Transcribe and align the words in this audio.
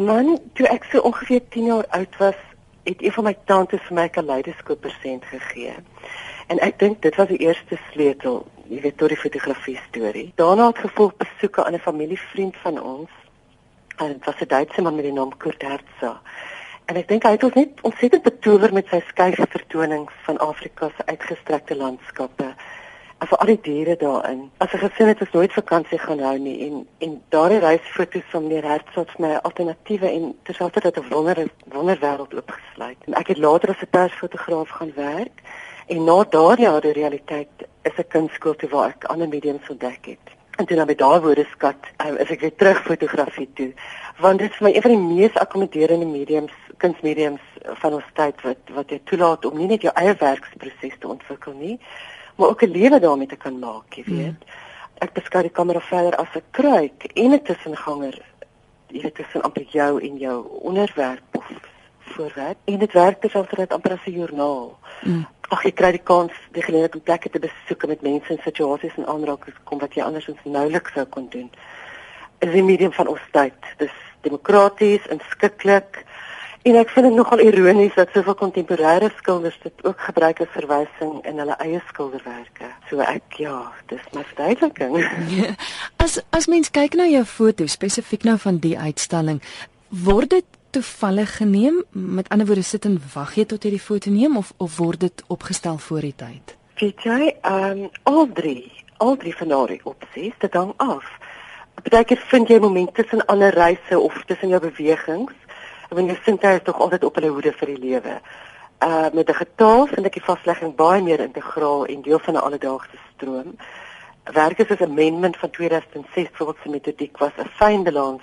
Man, 0.00 0.38
toe 0.56 0.64
ek 0.72 0.86
so 0.88 1.02
ongeveer 1.04 1.42
10 1.52 1.66
jaar 1.68 1.86
oud 1.96 2.14
was, 2.16 2.36
het 2.88 3.02
een 3.04 3.12
van 3.12 3.26
my 3.26 3.34
tantes 3.44 3.82
vir 3.88 3.94
my 3.94 4.04
'n 4.08 4.14
kaleidoskoop 4.14 4.80
persent 4.80 5.24
gegee. 5.24 5.74
En 6.46 6.58
ek 6.58 6.78
dink 6.78 7.02
dit 7.02 7.16
was 7.16 7.28
die 7.28 7.38
eerste 7.44 7.76
sleutel, 7.90 8.46
jy 8.68 8.80
weet, 8.80 8.96
tot 8.96 9.08
die 9.08 9.16
fotografie 9.16 9.76
storie. 9.88 10.32
Daarna 10.34 10.66
het 10.66 10.78
gevolg 10.78 11.12
besoeke 11.16 11.64
aan 11.64 11.74
'n 11.74 11.78
familievriend 11.88 12.56
van 12.56 12.80
ons. 12.82 13.10
En 13.96 14.08
dit 14.08 14.24
was 14.24 14.40
'n 14.40 14.48
Duitse 14.48 14.82
man 14.82 14.94
met 14.94 15.04
die 15.04 15.12
naam 15.12 15.36
Kurt 15.36 15.62
Herzog. 15.62 16.22
En 16.86 16.96
ek 16.96 17.08
dink 17.08 17.22
hy 17.22 17.30
het 17.30 17.44
ons 17.44 17.54
net 17.54 17.80
ontsettend 17.80 18.22
betower 18.22 18.72
met 18.72 18.86
sy 18.88 19.00
skyfe 19.06 19.46
vertonings 19.48 20.12
van 20.22 20.38
Afrika 20.38 20.90
se 20.96 21.06
uitgestrekte 21.06 21.76
landskappe 21.76 22.54
vir 23.28 23.38
al 23.38 23.46
die 23.46 23.60
diere 23.62 23.96
daarin. 23.96 24.50
As 24.58 24.72
'n 24.72 24.78
gesin 24.78 25.08
het 25.08 25.20
ons 25.20 25.32
nooit 25.32 25.52
vakansie 25.52 25.98
gaan 25.98 26.20
hou 26.20 26.38
nie 26.38 26.66
en 26.66 26.86
en 26.98 27.22
daardie 27.28 27.58
reisfoto's 27.58 28.30
van 28.30 28.42
meneer 28.42 28.64
Hertzog 28.64 29.18
my 29.18 29.38
alternatiewe 29.42 30.08
en 30.08 30.34
terselfdertyd 30.42 30.96
'n 30.96 31.08
wonder 31.08 31.48
wonderwêreld 31.64 32.34
oopgesluit. 32.34 32.96
En 33.06 33.14
ek 33.14 33.26
het 33.26 33.38
later 33.38 33.68
as 33.68 33.82
'n 33.82 33.90
persfotograaf 33.90 34.68
gaan 34.68 34.92
werk 34.94 35.42
en 35.86 36.04
na 36.04 36.24
daardie 36.24 36.64
jare 36.64 36.92
realiteit 36.92 37.54
is 37.82 37.96
'n 37.96 38.08
kunstskool 38.08 38.56
toe 38.56 38.68
waar 38.68 38.88
ek 38.88 39.04
ander 39.04 39.28
mediums 39.28 39.68
ontdek 39.68 40.06
het. 40.06 40.26
En 40.56 40.66
toe 40.66 40.76
na 40.76 40.84
my 40.84 40.94
daai 40.94 41.20
woordeskat, 41.20 41.80
um, 42.06 42.16
is 42.16 42.30
ek 42.30 42.40
weer 42.40 42.54
terug 42.54 42.82
fotografie 42.82 43.50
toe 43.54 43.72
want 44.20 44.38
dit 44.38 44.50
is 44.50 44.56
vir 44.56 44.66
my 44.68 44.74
een 44.74 44.82
van 44.82 44.90
die 44.90 45.16
mees 45.16 45.34
akkommoderende 45.34 46.06
mediums 46.06 46.52
kunsmediums 46.76 47.40
van 47.82 47.92
ons 47.92 48.08
tyd 48.14 48.42
wat 48.44 48.72
wat 48.76 48.88
jou 48.88 49.00
toelaat 49.04 49.44
om 49.44 49.58
nie 49.58 49.68
net 49.70 49.82
jou 49.86 49.92
eie 49.94 50.14
werksproses 50.20 50.96
te 50.98 51.08
ontwikkel 51.08 51.56
nie, 51.56 51.76
maar 52.40 52.48
ook 52.48 52.62
'n 52.62 52.70
lewe 52.70 52.98
daarmee 53.00 53.26
te 53.26 53.36
kan 53.36 53.58
maak, 53.58 53.94
jy 53.94 54.04
weet. 54.06 54.40
Mm. 54.40 54.48
Ek 54.98 55.12
beskou 55.12 55.42
die 55.42 55.52
kamera 55.58 55.80
verder 55.80 56.16
as 56.16 56.34
'n 56.34 56.42
kruik 56.50 57.04
en 57.04 57.32
'n 57.32 57.42
tussenganger, 57.42 58.22
jy 58.86 59.02
weet 59.02 59.14
tussen 59.14 59.42
amper 59.42 59.66
jou 59.68 60.00
en 60.00 60.16
jou 60.16 60.46
onderwerp 60.60 61.22
of 61.32 61.46
voorwerp. 62.00 62.56
En 62.64 62.78
dit 62.78 62.92
werk 62.92 63.20
terselfdertyd 63.20 63.72
amper 63.72 63.92
as 63.92 64.06
'n 64.06 64.10
joernaal. 64.10 64.78
Mm. 65.02 65.26
Ag 65.48 65.62
jy 65.62 65.72
kry 65.72 65.90
die 65.90 66.02
kans 66.02 66.32
die 66.52 66.62
geleentheid 66.62 66.94
om 66.94 67.02
plekke 67.02 67.30
te 67.30 67.38
besoek 67.38 67.86
met 67.86 68.02
mense 68.02 68.32
en 68.32 68.38
situasies 68.42 68.96
en 68.96 69.06
aanrakings 69.06 69.58
kom 69.64 69.78
wat 69.78 69.94
jy 69.94 70.02
andersins 70.02 70.44
nouliks 70.44 70.92
sou 70.92 71.04
kon 71.04 71.28
doen. 71.28 71.50
Is 72.38 72.52
die 72.52 72.62
medium 72.62 72.92
van 72.92 73.06
ons 73.06 73.26
tyd. 73.30 73.54
Dis 73.76 73.96
demokraties, 74.20 75.06
inskikkelik, 75.06 76.04
En 76.62 76.76
ek 76.76 76.90
vind 76.92 77.06
dit 77.08 77.14
nogal 77.16 77.40
ironies 77.40 77.94
dat 77.96 78.10
soveel 78.12 78.34
kontemporêre 78.36 79.08
skilders 79.16 79.56
dit 79.62 79.84
ook 79.86 80.00
gebruik 80.00 80.42
as 80.44 80.50
verwysing 80.52 81.14
in 81.24 81.40
hulle 81.40 81.56
eie 81.64 81.80
skilderwerke. 81.88 82.68
So 82.90 83.00
ek 83.00 83.38
ja, 83.40 83.72
dis 83.88 84.04
my 84.12 84.24
verduideliking. 84.28 84.98
Ja, 85.40 85.54
as 85.96 86.18
as 86.36 86.50
mens 86.52 86.68
kyk 86.68 86.98
na 87.00 87.08
jou 87.08 87.24
foto 87.24 87.64
spesifiek 87.66 88.28
nou 88.28 88.36
van 88.44 88.60
die 88.60 88.76
uitstalling, 88.76 89.40
word 89.88 90.36
dit 90.36 90.60
toevallig 90.76 91.36
geneem? 91.40 91.80
Met 91.96 92.28
ander 92.28 92.46
woorde 92.46 92.66
sit 92.66 92.84
en 92.84 93.00
wag 93.14 93.38
jy 93.40 93.48
tot 93.48 93.64
jy 93.64 93.74
die 93.78 93.86
foto 93.88 94.12
neem 94.12 94.36
of 94.36 94.52
of 94.58 94.76
word 94.76 95.00
dit 95.08 95.24
opgestel 95.32 95.80
voor 95.80 96.10
die 96.10 96.16
tyd? 96.16 96.56
Weet 96.82 97.08
jy, 97.08 97.34
ehm 97.40 97.86
um, 97.86 97.90
al 98.04 98.28
drie, 98.36 98.68
al 99.00 99.16
drie 99.16 99.32
van 99.36 99.48
daardie 99.48 99.80
opsies, 99.88 100.36
dit 100.44 100.54
hang 100.60 100.76
af. 100.76 101.08
Partykeer 101.80 102.20
vind 102.28 102.52
jy 102.52 102.60
momente 102.60 103.00
tussen 103.00 103.24
ander 103.32 103.54
reise 103.56 103.98
of 103.98 104.24
tussen 104.28 104.52
jou 104.52 104.60
bewegings 104.60 105.32
want 105.90 106.10
jy 106.10 106.16
sien 106.24 106.38
jy 106.40 106.54
is 106.58 106.64
tog 106.64 106.80
altyd 106.80 107.04
op 107.04 107.18
hulle 107.18 107.32
hoede 107.34 107.52
vir 107.52 107.72
die 107.74 107.82
lewe. 107.88 108.20
Uh 108.86 109.10
met 109.12 109.26
digitaal 109.26 109.86
vind 109.90 110.06
ek 110.06 110.18
die 110.18 110.24
vaslegging 110.24 110.74
baie 110.76 111.02
meer 111.02 111.20
integraal 111.20 111.86
en 111.86 112.02
deel 112.02 112.18
van 112.18 112.34
'n 112.34 112.44
alledaagse 112.46 112.98
stroom. 113.14 113.56
Werk 114.24 114.58
is 114.58 114.70
'n 114.70 114.84
amendment 114.84 115.36
van 115.36 115.50
2006 115.50 116.28
vir 116.32 116.46
wat 116.46 116.56
se 116.62 116.68
metodiek 116.68 117.18
was 117.18 117.32
'n 117.36 117.50
fyn 117.58 117.82
balans 117.82 118.22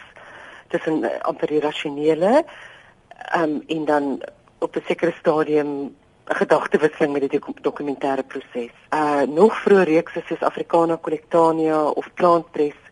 tussen 0.68 1.04
uh, 1.04 1.20
amper 1.22 1.48
die 1.48 1.60
rasionele 1.60 2.46
um 3.36 3.64
en 3.68 3.86
dan 3.86 4.22
op 4.60 4.76
'n 4.76 4.84
sekere 4.88 5.14
stadium 5.20 5.68
'n 6.28 6.36
gedagtewisseling 6.36 7.14
met 7.14 7.30
die 7.30 7.40
dokumentêre 7.62 8.24
proses. 8.28 8.74
Uh 8.94 9.22
nog 9.28 9.54
vroeë 9.64 9.84
reekse 9.84 10.24
soos 10.26 10.42
Africana 10.42 10.98
Collectania 10.98 11.84
of 11.84 12.14
Plant 12.14 12.52
Press 12.52 12.87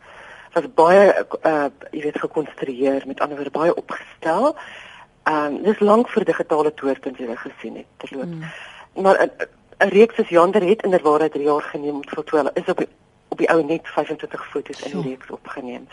was 0.55 0.67
baie 0.73 1.05
uh 1.43 1.67
jy 1.91 2.01
weet 2.07 2.19
gekonstrueer 2.23 3.03
met 3.07 3.19
ander 3.19 3.38
woorde 3.38 3.57
baie 3.57 3.75
opgestel. 3.75 4.55
Um 5.29 5.61
dis 5.63 5.79
lank 5.79 6.09
vir 6.13 6.25
digitale 6.25 6.73
toerpunt 6.73 7.19
jy 7.19 7.35
gesien 7.35 7.81
het 7.81 7.91
te 7.97 8.16
loop. 8.16 8.31
Mm. 8.31 9.03
Maar 9.03 9.19
'n 9.25 9.89
reeks 9.91 10.15
soos 10.15 10.29
Jander 10.29 10.63
het 10.63 10.83
inderwaarheid 10.83 11.31
3 11.31 11.44
jaar 11.44 11.61
geneem 11.61 11.95
om 11.95 12.05
te 12.05 12.15
voltooi. 12.15 12.49
Is 12.53 12.69
op 12.71 12.77
die, 12.77 12.88
op 13.35 13.44
die 13.44 13.51
ou 13.51 13.59
net 13.68 13.88
25 13.91 14.47
foto's 14.53 14.81
in 14.88 14.96
die 14.96 15.12
reeks 15.12 15.29
opgeneem. 15.35 15.88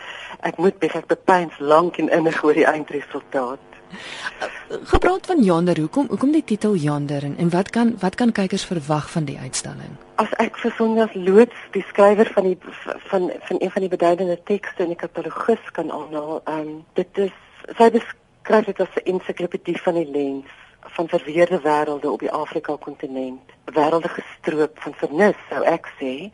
Ek 0.47 0.63
moet 0.63 0.79
besig 0.79 1.07
bepeins 1.11 1.59
lank 1.59 1.99
en 1.99 2.11
innig 2.15 2.39
oor 2.47 2.55
die 2.55 2.69
eindresultaat. 2.71 3.69
Gepraat 4.89 5.27
van 5.29 5.43
Jander, 5.45 5.77
hoekom 5.79 6.07
hoekom 6.09 6.31
die 6.33 6.45
titel 6.49 6.79
Jander 6.81 7.27
en, 7.27 7.35
en 7.37 7.51
wat 7.53 7.71
kan 7.75 7.93
wat 8.01 8.15
kan 8.17 8.33
kykers 8.33 8.65
verwag 8.65 9.11
van 9.11 9.27
die 9.29 9.37
uitstalling? 9.39 9.99
As 10.23 10.33
ek 10.41 10.57
vir 10.63 10.73
Sonja 10.79 11.09
Loots, 11.13 11.67
die 11.77 11.85
skrywer 11.91 12.31
van 12.33 12.49
die 12.49 12.57
van 13.11 13.29
van 13.49 13.61
een 13.61 13.75
van 13.75 13.85
die 13.85 13.93
beduidende 13.93 14.39
tekste 14.49 14.87
in 14.87 14.95
die 14.95 15.03
katalogus 15.03 15.71
kan 15.77 15.93
aanhaal, 15.93 16.41
ehm 16.45 16.73
um, 16.73 16.73
dit 16.97 17.23
is 17.27 17.37
sy 17.77 17.91
beskryf 17.99 18.71
dit 18.71 18.81
as 18.81 18.97
'n 19.03 19.17
ensiklopedie 19.17 19.79
van 19.83 20.01
die 20.01 20.09
lens 20.09 20.59
van 20.97 21.09
verweerde 21.09 21.61
wêrelde 21.61 22.09
op 22.11 22.21
die 22.21 22.33
Afrika 22.33 22.77
kontinent, 22.81 23.53
wêrelde 23.65 24.09
gestroop 24.09 24.81
van 24.81 24.95
vernis, 24.95 25.39
sou 25.49 25.63
ek 25.65 25.87
sê 26.01 26.33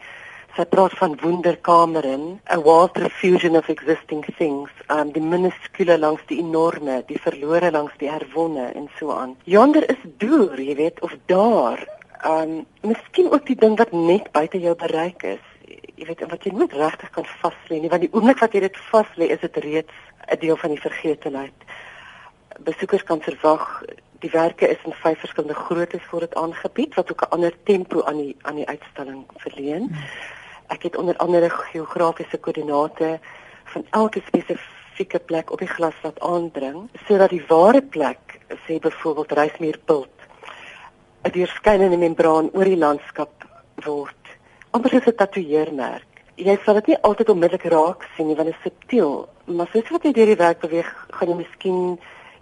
sy 0.56 0.64
praat 0.66 0.94
van 0.98 1.16
wonderkamerin, 1.20 2.40
a 2.50 2.58
wild 2.60 2.92
profusion 2.92 3.56
of 3.56 3.68
existing 3.68 4.24
things, 4.38 4.70
um 4.90 5.12
die 5.12 5.22
minuskule 5.22 5.98
langs 5.98 6.24
die 6.30 6.40
enorme, 6.42 7.02
die 7.08 7.20
verlore 7.22 7.70
langs 7.74 7.94
die 8.00 8.10
herwonne 8.10 8.70
en 8.74 8.88
so 8.98 9.12
aan. 9.14 9.36
Yonder 9.44 9.86
is 9.90 10.00
deur, 10.22 10.56
jy 10.60 10.74
weet, 10.78 11.00
of 11.06 11.14
daar. 11.30 11.84
Um 12.26 12.64
miskien 12.82 13.30
ook 13.30 13.46
die 13.46 13.58
ding 13.58 13.76
wat 13.78 13.92
net 13.92 14.32
buite 14.32 14.58
jou 14.62 14.74
bereik 14.78 15.22
is. 15.36 15.44
Jy 15.98 16.08
weet 16.08 16.26
wat 16.30 16.44
jy 16.46 16.54
nooit 16.54 16.72
regtig 16.72 17.10
kan 17.14 17.26
vaslê 17.42 17.78
nie, 17.78 17.92
want 17.92 18.06
die 18.06 18.12
oomblik 18.12 18.42
wat 18.42 18.54
jy 18.54 18.64
dit 18.66 18.82
vaslê, 18.90 19.30
is 19.34 19.40
dit 19.44 19.62
reeds 19.64 20.04
'n 20.28 20.40
deel 20.40 20.56
van 20.56 20.70
die 20.70 20.80
vergetelheid. 20.80 21.58
Besoekers 22.66 23.04
kan 23.04 23.20
verwag 23.22 23.82
die 24.18 24.30
werke 24.30 24.68
is 24.68 24.82
in 24.84 24.92
vyf 24.92 25.18
verskillende 25.18 25.54
groottes 25.54 26.02
voor 26.10 26.20
dit 26.20 26.34
aangebied 26.34 26.94
wat 26.94 27.10
ook 27.10 27.22
'n 27.22 27.30
ander 27.36 27.54
tempo 27.62 28.02
aan 28.02 28.16
die 28.16 28.36
aan 28.42 28.54
die 28.54 28.68
uitstalling 28.68 29.26
verleen. 29.36 29.86
Hmm. 29.86 30.04
Ek 30.66 30.82
het 30.82 30.96
onder 30.96 31.16
andere 31.16 31.50
geografiese 31.50 32.38
koördinate 32.38 33.18
van 33.64 33.86
elke 33.90 34.22
spesifieke 34.26 35.18
plek 35.18 35.50
op 35.50 35.58
die 35.58 35.68
glas 35.68 35.94
wat 36.02 36.20
aandring 36.20 36.88
sodat 37.06 37.30
die 37.30 37.44
ware 37.48 37.82
plek 37.82 38.40
sê 38.66 38.78
byvoorbeeld 38.78 39.32
Reismeerpult 39.32 40.18
'n 41.22 41.30
deurskynende 41.30 41.96
membraan 41.96 42.50
oor 42.52 42.64
die 42.64 42.76
landskap 42.76 43.44
word. 43.84 44.14
amper 44.70 44.90
soos 44.90 45.06
'n 45.06 45.14
tatoeëermerk. 45.14 46.06
Jy 46.36 46.58
sal 46.64 46.74
dit 46.74 46.86
nie 46.86 47.02
altyd 47.02 47.28
onmiddellik 47.28 47.64
raak 47.64 48.06
sien 48.16 48.26
nie 48.26 48.36
want 48.36 48.48
dit 48.48 48.56
is 48.56 48.62
subtiel, 48.62 49.28
maar 49.44 49.68
soos 49.72 49.90
wat 49.90 50.02
jy 50.02 50.12
deur 50.12 50.26
die 50.26 50.36
werk 50.36 50.60
beweeg, 50.60 51.06
gaan 51.10 51.28
jy 51.28 51.34
miskien 51.34 51.98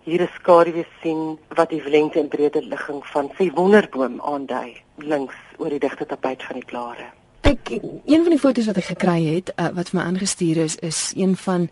hier 0.07 0.23
'n 0.23 0.31
skaduwee 0.39 0.87
sien 1.03 1.39
wat 1.59 1.71
die 1.71 1.83
lengte 1.83 2.19
en 2.21 2.29
breedte 2.29 2.63
ligging 2.63 3.03
van 3.13 3.31
sy 3.39 3.51
wonderboom 3.55 4.21
aandui 4.21 4.77
links 4.97 5.35
oor 5.59 5.71
die 5.71 5.83
digte 5.83 6.07
tapuit 6.07 6.43
van 6.43 6.55
die 6.61 6.65
blare. 6.65 7.07
Ek 7.47 7.71
een 8.05 8.23
van 8.23 8.33
die 8.35 8.39
foto's 8.39 8.67
wat 8.67 8.79
ek 8.81 8.89
gekry 8.91 9.21
het 9.25 9.53
uh, 9.55 9.69
wat 9.75 9.91
vir 9.91 9.99
my 10.01 10.05
aangestuur 10.11 10.59
is 10.65 10.77
is 10.83 11.13
een 11.15 11.37
van 11.37 11.69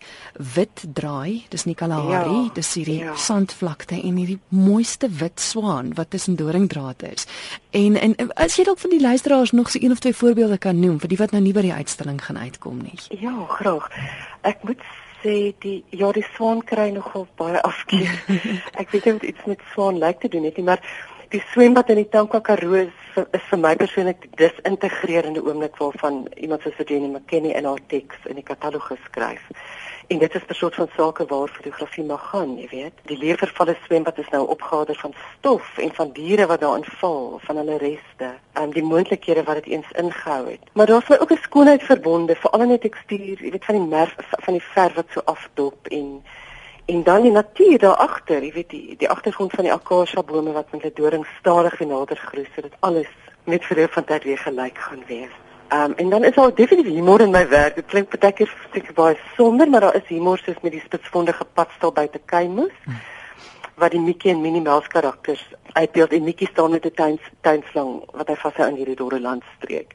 wit 0.55 0.83
draai. 0.93 1.45
Dis 1.51 1.65
nie 1.67 1.75
Kalahari, 1.75 2.41
ja, 2.45 2.51
dis 2.53 2.73
hierdie 2.79 2.99
ja. 3.03 3.15
sandvlakte 3.15 3.95
en 3.99 4.15
hierdie 4.15 4.39
mooiste 4.47 5.09
wit 5.09 5.39
swaan 5.39 5.93
wat 5.99 6.09
tussen 6.15 6.35
doringdraad 6.35 7.03
is. 7.11 7.27
En 7.71 7.95
en 7.99 8.15
as 8.35 8.55
jy 8.55 8.63
dalk 8.63 8.79
van 8.79 8.95
die 8.95 9.01
luisteraars 9.01 9.51
nog 9.51 9.71
so 9.71 9.79
een 9.81 9.91
of 9.91 9.99
twee 9.99 10.15
voorbeelde 10.15 10.57
kan 10.57 10.79
noem 10.79 10.99
vir 10.99 11.11
die 11.11 11.19
wat 11.23 11.31
nou 11.31 11.43
nie 11.43 11.55
by 11.55 11.65
die 11.67 11.75
uitstalling 11.75 12.23
gaan 12.23 12.37
uitkom 12.37 12.79
nie. 12.83 12.99
Ja, 13.19 13.35
graag. 13.59 13.91
Ek 14.41 14.63
moet 14.63 14.83
sê 15.25 15.35
die 15.63 15.81
ja, 15.89 16.11
die 16.13 16.25
swaan 16.35 16.61
kry 16.61 16.91
nogal 16.93 17.25
baie 17.39 17.61
afkeer. 17.65 18.13
ek 18.81 18.93
weet 18.93 19.05
nie 19.09 19.17
wat 19.17 19.27
iets 19.31 19.49
met 19.49 19.67
swaan 19.73 19.99
lyk 20.01 20.21
te 20.21 20.29
doen 20.29 20.45
het 20.45 20.59
nie, 20.59 20.67
maar 20.69 20.83
die 21.33 21.41
swembad 21.51 21.89
in 21.89 22.03
die 22.03 22.09
Tankwa 22.13 22.41
Karoo 22.45 22.77
is, 22.85 22.99
is 23.33 23.47
vir 23.49 23.61
my 23.61 23.73
persoonlik 23.79 24.21
die 24.27 24.33
disintegrerende 24.45 25.41
oomblik 25.43 25.79
waarvan 25.81 26.25
iemand 26.35 26.65
soos 26.65 26.77
Jenny 26.85 27.09
McKennie 27.09 27.55
in 27.57 27.65
haar 27.65 27.81
teks 27.91 28.29
in 28.29 28.37
die 28.39 28.45
katalogus 28.45 29.01
skryf. 29.09 29.41
En 30.07 30.17
dit 30.17 30.35
is 30.35 30.41
'n 30.47 30.53
soort 30.53 30.75
van 30.75 30.89
sake 30.97 31.25
waar 31.25 31.47
fotografie 31.47 32.03
mag 32.03 32.29
gaan, 32.29 32.57
jy 32.57 32.67
weet. 32.69 32.93
Die 33.03 33.17
leefvervalle 33.17 33.75
swembad 33.85 34.17
is 34.17 34.29
nou 34.29 34.47
opgehader 34.47 34.95
van 34.95 35.13
stof 35.37 35.77
en 35.77 35.93
van 35.93 36.11
diere 36.11 36.45
wat 36.45 36.59
daarin 36.59 36.83
val, 36.85 37.39
van 37.43 37.55
hulle 37.55 37.77
reste, 37.77 38.27
um, 38.53 38.71
die 38.71 38.83
moontlikhede 38.83 39.43
wat 39.43 39.55
dit 39.55 39.65
eens 39.65 39.91
ingehou 39.91 40.49
het. 40.49 40.59
Maar 40.73 40.85
daar's 40.85 41.09
ook 41.09 41.31
'n 41.31 41.41
skoonheid 41.41 41.83
verbonde, 41.83 42.35
veral 42.35 42.61
in 42.61 42.67
die 42.67 42.77
tekstuur, 42.77 43.43
jy 43.43 43.51
weet 43.51 43.65
van 43.65 43.75
die 43.75 43.87
merf 43.87 44.15
van 44.29 44.53
die 44.53 44.63
verf 44.63 44.93
wat 44.93 45.05
so 45.09 45.21
afdop 45.25 45.87
en 45.87 46.23
En 46.85 47.03
dan 47.03 47.21
die 47.21 47.31
natuur 47.31 47.77
daar 47.77 47.95
agter, 47.95 48.43
jy 48.43 48.51
weet 48.51 48.69
die 48.69 48.95
die 48.97 49.09
agtergrond 49.09 49.51
van 49.51 49.63
die 49.63 49.73
akasia 49.73 50.21
bome 50.23 50.51
wat 50.51 50.71
met 50.71 50.81
hulle 50.81 50.93
doring 50.93 51.25
stadig 51.39 51.79
nader 51.79 52.17
groei 52.17 52.45
sodat 52.55 52.77
alles 52.79 53.09
net 53.43 53.65
vir 53.65 53.79
'n 53.79 53.87
van 53.89 54.03
tyd 54.03 54.23
weer 54.23 54.37
gelyk 54.37 54.77
gaan 54.77 55.03
wees. 55.07 55.33
Ehm 55.67 55.91
um, 55.91 55.93
en 55.97 56.09
dan 56.09 56.23
is 56.23 56.35
daar 56.35 56.53
definitief 56.53 56.93
humor 56.93 57.21
in 57.21 57.31
my 57.31 57.47
werk. 57.47 57.75
Dit 57.75 57.85
klink 57.85 58.19
baie 58.19 58.33
keer 58.33 58.53
seker 58.73 58.93
baie 58.93 59.17
somber, 59.35 59.69
maar 59.69 59.81
daar 59.81 59.95
is 59.95 60.07
humor 60.07 60.37
soos 60.37 60.61
met 60.61 60.71
die 60.71 60.81
spitsvondige 60.85 61.45
padstal 61.53 61.91
by 61.91 62.07
te 62.07 62.21
Keimus. 62.25 62.73
Hmm 62.83 63.01
wat 63.75 63.91
die 63.91 63.99
Mickey 63.99 64.31
en 64.31 64.41
Minnie 64.41 64.61
Mouse 64.61 64.87
karakters 64.87 65.43
uitbeeld 65.71 66.13
en 66.13 66.23
Mickey 66.23 66.47
staan 66.47 66.71
met 66.71 66.85
'n 66.85 66.93
tuin 66.93 67.19
tuinslang 67.41 68.03
wat 68.11 68.27
hy 68.27 68.35
vashou 68.35 68.67
in 68.69 68.75
hierdie 68.75 68.95
dorre 68.95 69.19
landstreek. 69.19 69.93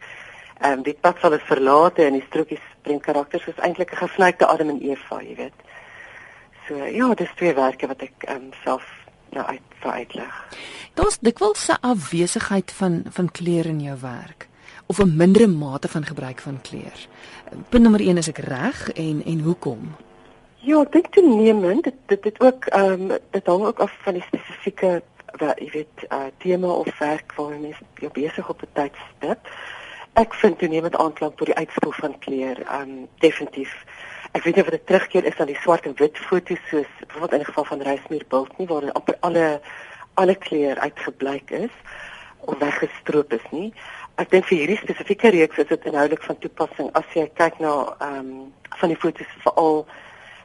Ehm 0.61 0.73
um, 0.73 0.83
die 0.83 0.97
pad 1.01 1.17
sal 1.21 1.33
is 1.33 1.43
verlate 1.43 2.05
en 2.05 2.13
die 2.13 2.27
strokies 2.27 2.65
bring 2.83 3.01
karakters 3.01 3.47
is 3.47 3.57
eintlik 3.57 3.93
'n 3.93 3.97
gevlekte 3.97 4.47
Adam 4.47 4.69
en 4.69 4.81
Eva, 4.81 5.23
jy 5.23 5.35
weet. 5.37 5.59
So 6.69 6.85
ja, 6.85 7.15
dis 7.15 7.33
twee 7.37 7.55
werke 7.55 7.87
wat 7.87 8.03
ek 8.03 8.13
ehm 8.19 8.37
um, 8.37 8.51
self 8.65 8.85
nou 9.31 9.47
uit 9.47 9.61
uitleg. 9.81 10.49
Daar's 10.95 11.19
dikwels 11.19 11.69
'n 11.69 11.81
afwesigheid 11.81 12.73
van 12.73 13.05
van 13.11 13.31
kleur 13.31 13.67
in 13.67 13.81
jou 13.81 14.01
werk 14.01 14.50
of 14.91 14.99
'n 14.99 15.17
mindere 15.17 15.47
mate 15.47 15.89
van 15.89 16.05
gebruik 16.05 16.41
van 16.41 16.61
kleur. 16.61 16.99
Punt 17.69 17.83
nommer 17.83 18.01
1 18.01 18.17
is 18.17 18.29
ek 18.29 18.39
reg 18.39 18.93
en 18.93 19.23
en 19.25 19.41
hoekom? 19.41 19.97
Ja, 20.57 20.81
ek 20.81 20.93
dink 20.93 21.07
toenemend 21.07 21.85
dit 21.85 21.95
dit 22.07 22.25
het 22.25 22.41
ook 22.41 22.65
ehm 22.65 23.11
um, 23.11 23.19
dit 23.31 23.47
hang 23.47 23.65
ook 23.65 23.79
af 23.79 23.93
van 24.03 24.15
die 24.15 24.23
spesifieke 24.23 25.03
wat 25.39 25.59
jy 25.59 25.71
weet 25.71 25.97
uh 26.13 26.27
tema 26.39 26.67
of 26.67 26.99
werk 26.99 27.33
waarmee 27.37 27.61
mens 27.61 28.13
besig 28.13 28.49
op 28.49 28.63
'n 28.63 28.73
tydstip. 28.73 29.41
Ek 30.13 30.35
vind 30.35 30.59
toenemend 30.59 30.97
aanklank 30.97 31.37
tot 31.37 31.47
die 31.47 31.61
uitspoel 31.63 31.93
van 31.93 32.19
kleur 32.19 32.59
ehm 32.67 32.81
um, 32.81 33.09
definitief. 33.19 33.85
Ek 34.33 34.43
weet 34.43 34.55
nie 34.55 34.65
of 34.65 34.71
dit 34.71 34.87
terugkeer 34.87 35.25
is 35.25 35.39
aan 35.39 35.53
die 35.55 35.63
swart 35.63 35.87
en 35.87 35.95
wit 35.97 36.19
foto's 36.19 36.69
soos 36.69 36.91
byvoorbeeld 37.07 37.33
in 37.33 37.45
die 37.45 37.53
geval 37.53 37.65
van 37.65 37.83
Reismuur 37.83 38.25
Bult 38.29 38.59
nie 38.59 38.67
waar 38.67 38.93
alle 39.21 39.61
alle 40.15 40.35
kleur 40.35 40.79
uitgebleik 40.79 41.51
is 41.51 41.75
of 42.41 42.59
weggestroop 42.59 43.33
is 43.33 43.47
nie. 43.51 43.73
Ek 44.21 44.29
dink 44.29 44.45
vir 44.51 44.59
hierdie 44.59 44.77
spesifieke 44.77 45.31
reeks 45.33 45.59
is 45.63 45.69
dit 45.71 45.85
inhoudelik 45.89 46.25
van 46.29 46.37
toepassing 46.43 46.89
as 46.99 47.13
jy 47.17 47.23
kyk 47.41 47.61
na 47.65 47.73
ehm 48.05 48.19
um, 48.19 48.33
van 48.81 48.93
die 48.93 48.99
foto's 49.01 49.31
veral 49.45 49.79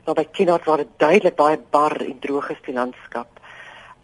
maar 0.06 0.16
by 0.20 0.24
Kennard 0.38 0.68
waar 0.70 0.84
dit 0.84 0.94
duidelik 1.02 1.36
baie 1.36 1.58
bar 1.76 1.96
en 2.06 2.20
droog 2.24 2.50
is 2.54 2.62
die 2.66 2.76
landskap. 2.78 3.42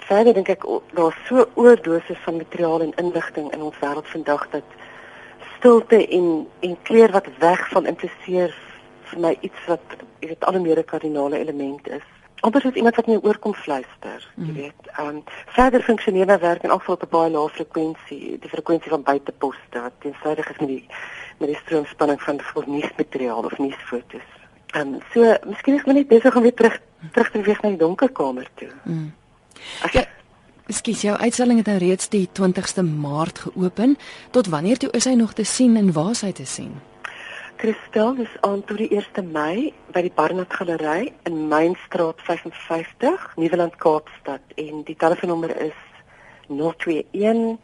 Verder 0.08 0.36
dink 0.36 0.50
ek 0.50 0.66
daar's 0.98 1.20
so 1.28 1.46
oordoses 1.56 2.20
van 2.26 2.42
materiaal 2.42 2.84
en 2.88 2.96
inligting 3.04 3.48
in 3.56 3.64
ons 3.70 3.80
wêreld 3.84 4.12
vandag 4.12 4.48
dat 4.58 4.76
stilte 5.56 6.02
en 6.20 6.28
en 6.68 6.76
kleur 6.90 7.16
wat 7.16 7.30
weg 7.40 7.64
van 7.72 7.88
impliseer 7.94 8.56
vir 9.12 9.24
my 9.28 9.36
iets 9.40 9.68
wat 9.72 10.00
jy 10.20 10.34
weet 10.34 10.50
al 10.50 10.60
'n 10.60 10.68
meer 10.68 10.84
kardinale 10.84 11.38
element 11.38 11.88
is. 11.88 12.08
Anders 12.42 12.66
is 12.66 12.74
iemand 12.74 12.96
wat 12.96 13.08
my 13.08 13.20
oorkom 13.22 13.54
fluister, 13.54 14.24
jy 14.36 14.48
mm. 14.48 14.54
weet. 14.54 14.88
Ehm 14.96 15.08
um, 15.08 15.24
verder 15.54 15.84
funksioneer 15.86 16.26
my 16.26 16.40
werk 16.42 16.64
in 16.66 16.74
afval 16.74 16.96
op 16.96 17.04
'n 17.06 17.10
baie 17.10 17.30
lae 17.30 17.50
frekwensie, 17.50 18.38
die 18.42 18.50
frekwensie 18.50 18.90
van 18.90 19.04
buiteposte 19.04 19.82
wat 19.82 19.94
teenstrydig 20.00 20.50
is 20.50 20.60
met 20.60 20.68
die 20.68 20.86
met 21.38 21.50
die 21.50 21.60
stroomspanning 21.64 22.22
van 22.22 22.40
nuusmateriaal 22.66 23.46
of 23.46 23.58
nuusfoto's. 23.58 24.30
Ehm 24.74 24.94
um, 24.94 25.00
so 25.14 25.36
miskien 25.46 25.76
is 25.76 25.86
my 25.86 25.94
net 25.94 26.08
besig 26.08 26.36
om 26.36 26.42
weer 26.42 26.54
terug 26.54 26.80
terug 27.12 27.32
te 27.32 27.38
beweeg 27.38 27.62
na 27.62 27.70
die 27.70 27.78
donker 27.78 28.12
kamer 28.12 28.48
toe. 28.56 28.70
Mm. 28.84 29.14
Ja, 29.92 30.06
miskien 30.66 30.94
jou 30.94 31.18
uitstalling 31.18 31.58
het 31.58 31.68
nou 31.68 31.78
reeds 31.78 32.10
die 32.10 32.30
20ste 32.40 32.84
Maart 32.84 33.40
geopen. 33.40 33.98
Tot 34.32 34.48
wanneer 34.48 34.78
toe 34.78 34.90
is 34.92 35.06
hy 35.06 35.14
nog 35.14 35.34
te 35.34 35.44
sien 35.44 35.78
en 35.78 35.94
waar 35.94 36.12
is 36.12 36.22
hy 36.22 36.32
te 36.32 36.46
sien? 36.46 36.80
Kristel 37.62 38.16
is 38.18 38.34
aan 38.42 38.64
tot 38.66 38.80
die 38.82 38.90
1ste 38.90 39.22
Mei 39.22 39.70
by 39.94 40.02
die 40.02 40.10
Barnard 40.16 40.50
Galery 40.50 41.12
in 41.30 41.46
Mainstraat 41.46 42.18
55, 42.26 43.38
Nieuweland 43.38 43.78
Kaapstad 43.78 44.42
en 44.58 44.82
die 44.88 44.96
telefoonnommer 44.98 45.54
is 45.62 45.78
021 46.50 47.60